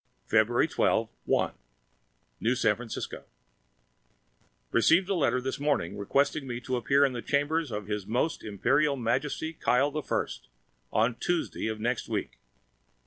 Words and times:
February 0.25 0.67
12, 0.67 1.11
1 1.25 1.53
New 2.39 2.55
San 2.55 2.75
Francisco 2.75 3.23
Received 4.71 5.07
a 5.09 5.13
letter 5.13 5.39
this 5.39 5.59
morning, 5.59 5.95
requesting 5.95 6.47
me 6.47 6.59
to 6.61 6.75
appear 6.75 7.05
at 7.05 7.13
the 7.13 7.21
chambers 7.21 7.69
of 7.69 7.85
His 7.85 8.07
Most 8.07 8.43
Imperial 8.43 8.95
Majesty, 8.95 9.53
Kyle 9.53 9.91
the 9.91 10.01
First, 10.01 10.47
on 10.91 11.17
Tuesday 11.19 11.67
of 11.67 11.79
next 11.79 12.09
week. 12.09 12.39